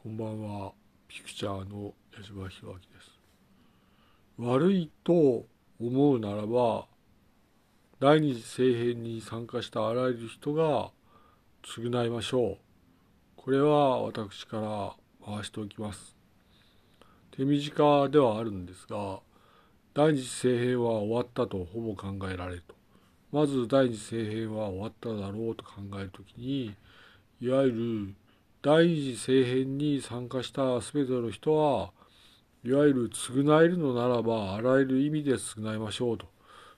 [0.00, 0.70] こんばんは、
[1.08, 3.18] ピクチャーの矢島弘明です。
[4.38, 5.44] 悪いと
[5.80, 6.86] 思うならば、
[7.98, 10.92] 第二次政変に参加したあらゆる人が
[11.64, 12.58] 償いましょう。
[13.34, 16.14] これは私から回しておきます。
[17.32, 19.18] 手短ではあるんですが、
[19.94, 22.76] 第二次政変は終わったとほぼ考えられると。
[23.32, 26.76] まず第二次政変は終わっただろうと考えるときに、
[27.40, 28.14] いわゆる
[28.68, 31.90] 第二次政変に参加した全ての人は
[32.62, 36.26] いわゆる償えるのならばあらゆる意味で償いましょうと。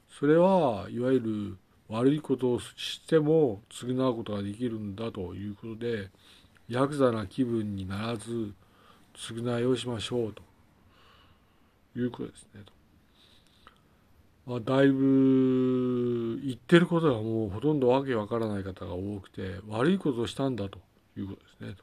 [0.09, 1.57] それはいわゆる
[1.89, 6.11] 悪いことをしても償うことができるんだということで
[6.69, 8.53] ヤクザな気分にならず
[9.17, 10.45] 償いをしましょうと
[11.99, 12.63] いうことですね。
[14.47, 20.79] まあ、だいぶ言ってることがもうほとんどわけわからない方が多くて悪いことをしたんだと。
[21.17, 21.77] いうことですね。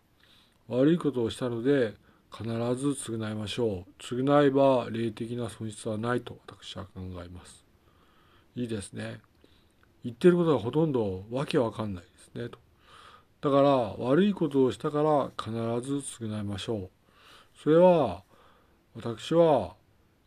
[0.68, 1.94] 悪いことをしたので
[2.32, 2.44] 必
[2.76, 4.02] ず償いましょう。
[4.02, 7.66] 償えば霊的な損失はないと私は考えます。
[8.56, 9.20] いいですね。
[10.04, 12.50] 言ってることがほとんどわけわかんないですね。
[12.50, 12.60] と
[13.42, 13.70] だから
[14.04, 16.90] 悪いことをしたから必ず償いましょう。
[17.62, 18.24] それは
[18.96, 19.76] 私は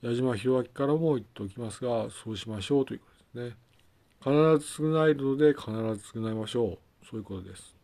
[0.03, 3.57] 矢島弘明からも言っておきますがそうしましょうということですね。
[4.21, 7.07] 必ず償えるので必ず償いましょう。
[7.07, 7.80] そういうことです。